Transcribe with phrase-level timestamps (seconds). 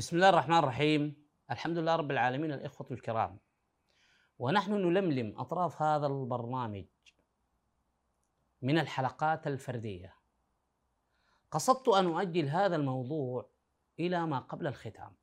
[0.00, 1.16] بسم الله الرحمن الرحيم.
[1.50, 3.38] الحمد لله رب العالمين الإخوة الكرام.
[4.38, 6.84] ونحن نلملم أطراف هذا البرنامج
[8.62, 10.14] من الحلقات الفردية.
[11.50, 13.50] قصدت أن أؤجل هذا الموضوع
[13.98, 15.16] إلى ما قبل الختام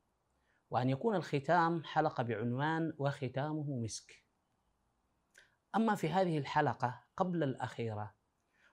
[0.69, 4.25] وأن يكون الختام حلقة بعنوان وختامه مسك.
[5.75, 8.13] أما في هذه الحلقة قبل الأخيرة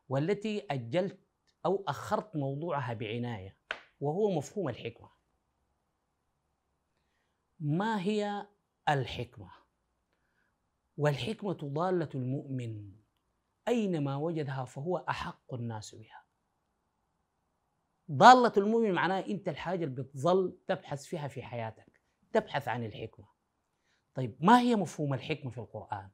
[0.09, 1.21] والتي أجلت
[1.67, 3.57] أو أخرت موضوعها بعناية
[4.01, 5.14] وهو مفهوم الحكمة.
[7.65, 8.47] ما هي
[8.89, 9.51] الحكمة؟
[10.97, 12.93] والحكمة ضالة المؤمن
[13.69, 16.25] أينما وجدها فهو أحق الناس بها
[18.11, 22.01] ضالة المؤمن معناها أنت الحاجة اللي بتظل تبحث فيها في حياتك
[22.33, 23.27] تبحث عن الحكمة
[24.15, 26.11] طيب ما هي مفهوم الحكمة في القرآن؟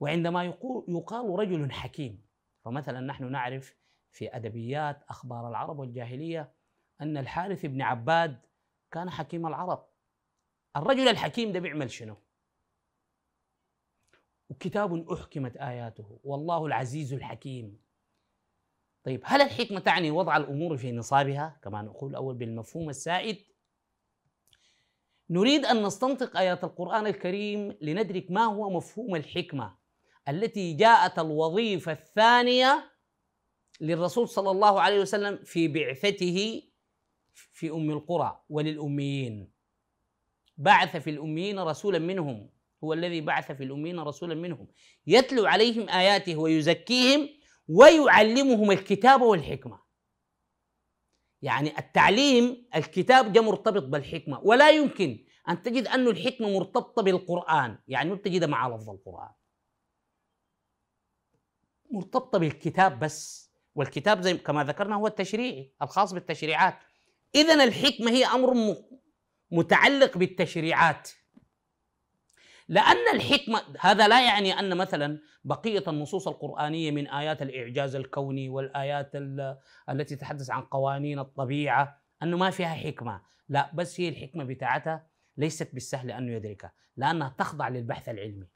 [0.00, 0.44] وعندما
[0.88, 2.26] يقال رجل حكيم
[2.64, 3.76] فمثلا نحن نعرف
[4.10, 6.52] في أدبيات أخبار العرب والجاهلية
[7.00, 8.46] أن الحارث بن عباد
[8.90, 9.89] كان حكيم العرب
[10.76, 12.16] الرجل الحكيم ده بيعمل شنو؟
[14.48, 17.80] وكتاب أحكمت آياته والله العزيز الحكيم.
[19.04, 23.36] طيب هل الحكمة تعني وضع الأمور في نصابها؟ كما نقول أول بالمفهوم السائد.
[25.30, 29.76] نريد أن نستنطق آيات القرآن الكريم لندرك ما هو مفهوم الحكمة
[30.28, 32.92] التي جاءت الوظيفة الثانية
[33.80, 36.62] للرسول صلى الله عليه وسلم في بعثته
[37.34, 39.52] في أم القرى وللأميين.
[40.60, 42.50] بعث في الأميين رسولا منهم.
[42.84, 44.68] هو الذي بعث في الأميين رسولا منهم.
[45.06, 47.28] يتلو عليهم آياته ويزكيهم
[47.68, 49.80] ويعلمهم الكتاب والحكمة.
[51.42, 54.40] يعني التعليم الكتاب جاء مرتبط بالحكمة.
[54.40, 57.78] ولا يمكن أن تجد أن الحكمة مرتبطة بالقرآن.
[57.88, 59.30] يعني ما تجدها مع لفظ القرآن.
[61.90, 63.50] مرتبطة بالكتاب بس.
[63.74, 66.78] والكتاب زي كما ذكرنا هو التشريعي الخاص بالتشريعات.
[67.34, 68.76] إذا الحكمة هي أمر
[69.50, 71.08] متعلق بالتشريعات.
[72.68, 79.10] لأن الحكمة هذا لا يعني أن مثلا بقية النصوص القرآنية من آيات الإعجاز الكوني والآيات
[79.88, 83.22] التي تتحدث عن قوانين الطبيعة أنه ما فيها حكمة.
[83.48, 85.06] لا بس هي الحكمة بتاعتها
[85.36, 88.46] ليست بالسهل أنه يدركها لأنها تخضع للبحث العلمي.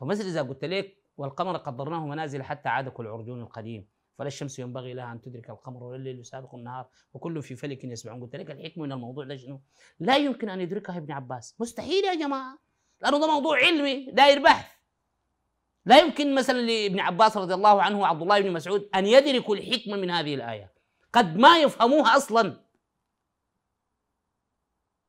[0.00, 3.88] فمثل إذا قلت لك والقمر قدرناه منازل حتى عاد كالعرجون القديم
[4.18, 8.22] فلا الشمس ينبغي لها أن تدرك القمر ولا الليل يسابق النهار وكل في فلك يسبحون.
[8.22, 9.60] قلت لك الحكمة من الموضوع شنو؟
[10.00, 11.56] لا يمكن أن يدركها ابن عباس.
[11.60, 12.58] مستحيل يا جماعة
[13.00, 14.72] لأنه ده موضوع علمي داير بحث.
[15.84, 19.96] لا يمكن مثلا لابن عباس رضي الله عنه وعبد الله بن مسعود أن يدركوا الحكمة
[19.96, 20.72] من هذه الآية.
[21.12, 22.62] قد ما يفهموها أصلا.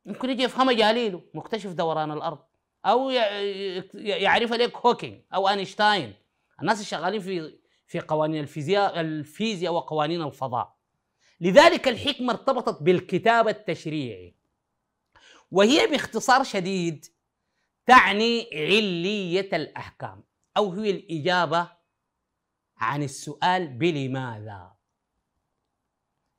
[0.05, 2.39] ممكن يجي يفهمها جاليليو مكتشف دوران الأرض
[2.85, 3.09] أو
[3.93, 6.13] يعرف لك هوكينج أو أينشتاين.
[6.61, 7.59] الناس الشغالين في
[7.93, 10.77] في قوانين الفيزياء الفيزياء وقوانين الفضاء.
[11.41, 14.35] لذلك الحكمة ارتبطت بالكتاب التشريعي.
[15.51, 17.05] وهي باختصار شديد
[17.85, 20.23] تعني علية الأحكام
[20.57, 21.71] أو هي الإجابة
[22.77, 24.75] عن السؤال بلماذا؟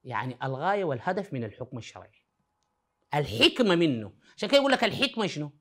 [0.04, 2.25] يعني الغاية والهدف من الحكم الشرعي.
[3.15, 4.12] الحكمة منه.
[4.36, 5.53] عشان كده يقول لك الحكمة شنو؟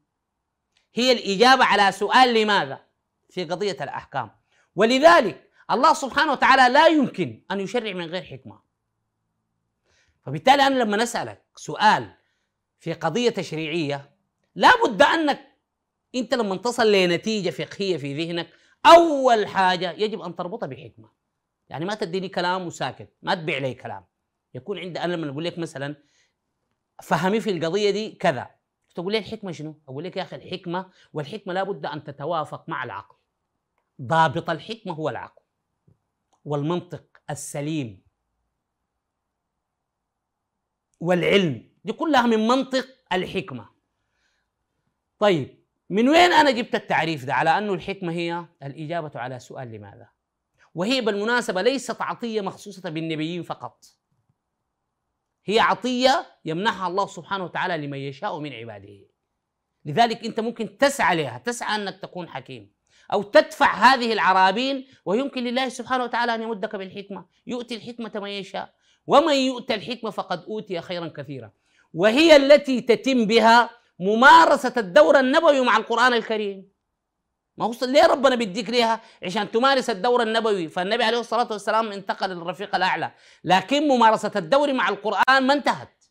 [0.94, 2.86] هي الإجابة على سؤال لماذا؟
[3.30, 4.32] في قضية الأحكام.
[4.76, 8.60] ولذلك الله سبحانه وتعالى لا يمكن أن يشرع من غير حكمة.
[10.22, 12.14] فبالتالي أنا لما نسألك سؤال
[12.80, 14.12] في قضية تشريعية
[14.56, 15.54] لابد أنك
[16.16, 18.50] أنت لما تصل لنتيجة فقهية في ذهنك
[18.86, 21.10] أول حاجة يجب أن تربطها بحكمة.
[21.70, 24.06] يعني ما تديني كلام وساكت ما تبيع لي كلام.
[24.54, 25.96] يكون عندي أنا لما أقول لك مثلا
[27.04, 28.50] فهمي في القضية دي كذا.
[28.96, 33.16] تقول لي الحكمة شنو؟ أقول لك يا أخي الحكمة والحكمة لابد أن تتوافق مع العقل.
[34.02, 35.43] ضابط الحكمة هو العقل.
[36.46, 38.04] والمنطق السليم
[41.00, 43.70] والعلم دي كلها من منطق الحكمة.
[45.20, 50.10] طيب من وين أنا جبت التعريف ده؟ على أنه الحكمة هي الإجابة على سؤال لماذا؟
[50.76, 53.86] وهي بالمناسبة ليست عطية مخصوصة بالنبيين فقط.
[55.46, 59.08] هي عطية يمنحها الله سبحانه وتعالى لمن يشاء من عباده.
[59.86, 62.74] لذلك أنت ممكن تسعى لها تسعى أنك تكون حكيم.
[63.14, 68.74] أو تدفع هذه العرابين ويمكن لله سبحانه وتعالى أن يمدك بالحكمة يؤتي الحكمة من يشاء.
[69.08, 71.52] ومن يؤتى الحكمة فقد أوتي خيرا كثيرا.
[71.94, 73.70] وهي التي تتم بها
[74.00, 76.74] ممارسة الدور النبوي مع القرآن الكريم.
[77.58, 80.68] ما هو ليه ربنا بيديك ليها؟ عشان تمارس الدور النبوي.
[80.68, 83.12] فالنبي عليه الصلاة والسلام انتقل للرفيق الأعلى.
[83.44, 86.04] لكن ممارسة الدور مع القرآن ما انتهت.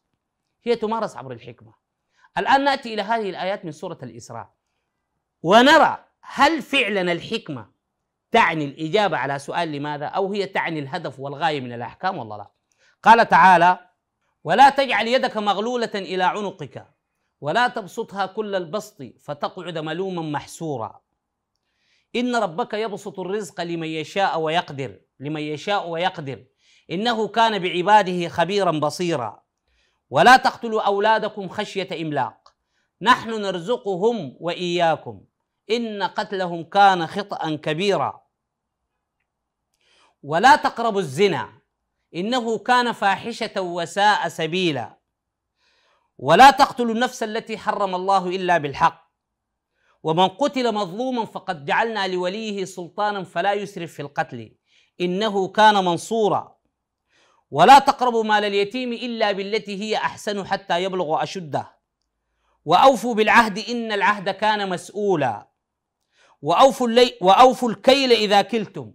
[0.65, 1.75] هي تمارس عبر الحكمة.
[2.39, 4.51] الآن نأتي إلى هذه الآيات من سورة الإسراء.
[5.43, 7.73] ونرى هل فعلا الحكمة
[8.31, 12.51] تعني الإجابة على سؤال لماذا؟ أو هي تعني الهدف والغاية من الأحكام والله لا؟
[13.03, 13.79] قال تعالى
[14.45, 16.87] ولا تجعل يدك مغلولة إلى عنقك
[17.41, 21.01] ولا تبسطها كل البسط فتقعد ملوما محسورا.
[22.17, 26.45] إن ربك يبسط الرزق لمن يشاء ويقدر لمن يشاء ويقدر.
[26.91, 29.43] إنه كان بعباده خبيرا بصيرا.
[30.11, 32.55] ولا تقتلوا أولادكم خشية إملاق
[33.03, 35.25] نحن نرزقهم وإياكم.
[35.71, 38.23] إن قتلهم كان خطأ كبيرا.
[40.23, 41.53] ولا تقربوا الزنا
[42.15, 44.99] إنه كان فاحشة وساء سبيلا.
[46.19, 49.13] ولا تقتلوا النفس التي حرم الله إلا بالحق.
[50.03, 54.57] ومن قتل مظلوما فقد جعلنا لوليه سلطانا فلا يسرف في القتل.
[55.01, 56.57] إنه كان منصورا.
[57.51, 61.79] ولا تقربوا مال اليتيم إلا بالتي هي أحسن حتى يبلغ أشده.
[62.65, 65.52] وأوفوا بالعهد إن العهد كان مسؤولا.
[66.43, 68.93] وأوفوا, اللي وأوفوا الكيل إذا كلتم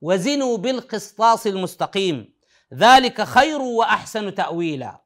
[0.00, 2.34] وزنوا بالقسطاس المستقيم
[2.74, 5.00] ذلك خير وأحسن تأويلا.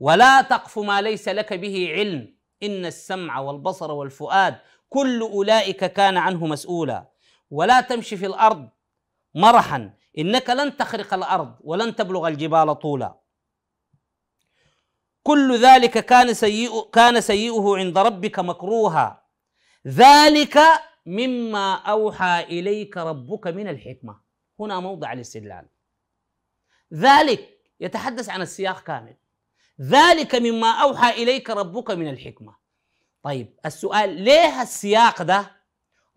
[0.00, 4.58] ولا تقف ما ليس لك به علم إن السمع والبصر والفؤاد
[4.88, 7.12] كل أولئك كان عنه مسؤولا.
[7.50, 8.68] ولا تمشي في الأرض
[9.34, 13.18] مرحا إنك لن تخرق الأرض ولن تبلغ الجبال طولا.
[15.22, 19.21] كل ذلك كان سيئ كان سيئه عند ربك مكروها
[19.86, 20.58] ذلك
[21.06, 24.20] مما أوحى إليك ربك من الحكمة.
[24.60, 25.66] هنا موضع الاستدلال.
[26.94, 29.16] ذلك يتحدث عن السياق كامل.
[29.80, 32.54] ذلك مما أوحى إليك ربك من الحكمة.
[33.22, 35.50] طيب السؤال ليه السياق ده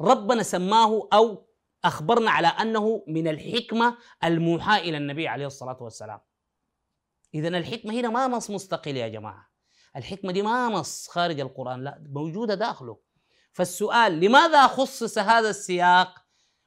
[0.02, 1.46] ربنا سماه أو
[1.86, 6.20] أخبرنا على أنه من الحكمة الموحى إلى النبي عليه الصلاة والسلام؟
[7.34, 9.50] إذا الحكمة هنا ما نص مستقل يا جماعة.
[9.96, 13.05] الحكمة دي ما نص خارج القرآن لا موجودة داخله.
[13.56, 16.25] فالسؤال لماذا خصص هذا السياق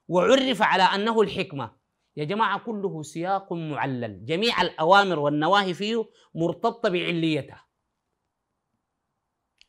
[0.09, 1.77] وعرف على أنه الحكمة؟
[2.17, 4.25] يا جماعة كله سياق معلل.
[4.25, 7.67] جميع الأوامر والنواهي فيه مرتبطة بعليتها.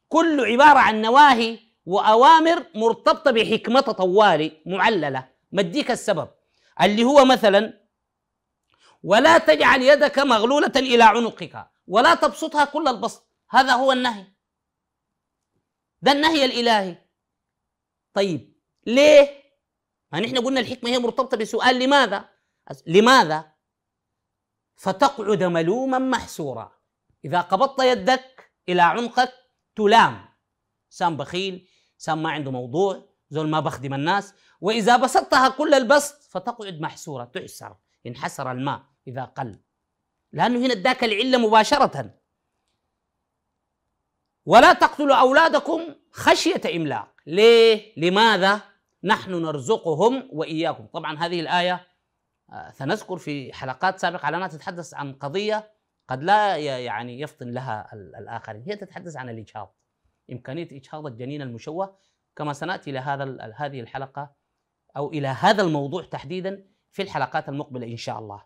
[0.08, 5.30] كل عبارة عن نواهي وأوامر مرتبطة بحكمة طوالي معللة.
[5.52, 6.30] مديك السبب؟
[6.82, 7.88] اللي هو مثلا
[9.04, 13.30] ولا تجعل يدك مغلولة إلى عنقك ولا تبسطها كل البسط.
[13.50, 14.26] هذا هو النهي.
[16.02, 17.09] ده النهي الإلهي.
[18.20, 18.54] طيب
[18.88, 19.44] ليه؟
[20.12, 22.30] ما نحن قلنا الحكمة هي مرتبطة بسؤال لماذا؟
[22.88, 23.52] لماذا؟
[24.76, 26.72] فتقعد ملوما محسورا
[27.26, 29.34] إذا قبضت يدك إلى عنقك
[29.76, 30.26] تلام
[30.90, 31.68] سام بخيل
[31.98, 37.76] سام ما عنده موضوع زول ما بخدم الناس وإذا بسطتها كل البسط فتقعد محسورة تعسر
[38.08, 39.60] انحسر الماء إذا قل
[40.34, 42.20] لأنه هنا اداك العلة مباشرة
[44.50, 45.82] ولا تقتلوا أولادكم
[46.12, 47.08] خشية إملاق.
[47.28, 48.62] ليه؟ لماذا؟
[49.04, 50.86] نحن نرزقهم وإياكم.
[50.86, 51.88] طبعا هذه الآية
[52.50, 55.72] آه، سنذكر في حلقات سابقة على أنها تتحدث عن قضية
[56.08, 58.64] قد لا يعني يفطن لها الآخرين.
[58.68, 59.76] هي تتحدث عن الإجهاض
[60.32, 61.98] إمكانية إجهاض الجنين المشوه.
[62.36, 64.32] كما سنأتي إلى هذا هذه الحلقة
[64.98, 68.44] أو إلى هذا الموضوع تحديدا في الحلقات المقبلة إن شاء الله.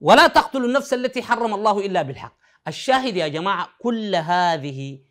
[0.00, 2.45] ولا تقتلوا النفس التي حرم الله إلا بالحق.
[2.68, 5.04] الشاهد يا جماعة كل هذه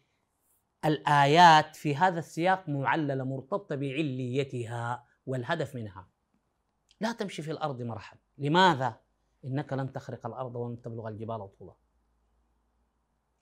[0.85, 6.07] الآيات في هذا السياق معللة مرتبطة بعليتها والهدف منها.
[7.01, 8.17] لا تمشي في الأرض مرحا.
[8.37, 8.99] لماذا؟
[9.45, 11.73] إنك لن تخرق الأرض ولن تبلغ الجبال طولا.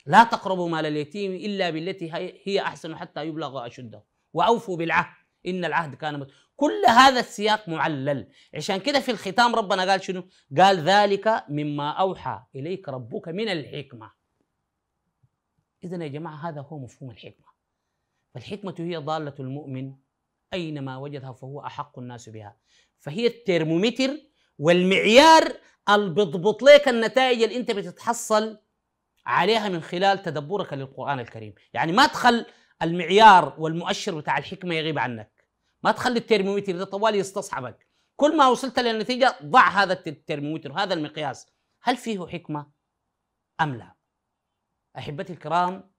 [0.06, 4.04] لا تقربوا مال اليتيم إلا بالتي هي أحسن حتى يبلغ أشده.
[4.34, 5.16] وأوفوا بالعهد.
[5.48, 6.32] إن العهد كان مت...
[6.64, 8.28] كل هذا السياق معلل.
[8.56, 10.24] عشان كده في الختام ربنا قال شنو؟
[10.58, 14.12] قال ذلك مما أوحى إليك ربك من الحكمة.
[15.84, 17.46] إذا يا جماعة هذا هو مفهوم الحكمة.
[18.34, 19.94] فالحكمة هي ضالة المؤمن
[20.54, 22.56] أينما وجدها فهو أحق الناس بها.
[23.00, 24.10] فهي الترمومتر
[24.60, 25.44] والمعيار
[25.90, 28.58] اللي بيضبط لك النتائج اللي أنت بتتحصل
[29.26, 31.54] عليها من خلال تدبرك للقرآن الكريم.
[31.74, 32.46] يعني ما تخل
[32.82, 35.33] المعيار والمؤشر بتاع الحكمة يغيب عنك.
[35.84, 41.48] ما تخلي الترمومتر ده طوال يستصحبك كل ما وصلت للنتيجة ضع هذا الترمومتر هذا المقياس.
[41.82, 42.72] هل فيه حكمة؟
[43.62, 43.96] أم لا؟
[44.98, 45.94] أحبتي الكرام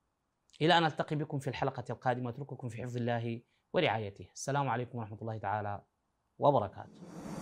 [0.61, 2.31] إلى أن ألتقي بكم في الحلقة القادمة.
[2.31, 4.29] أترككم في حفظ الله ورعايته.
[4.35, 5.83] السلام عليكم ورحمة الله تعالى
[6.39, 7.34] وبركاته.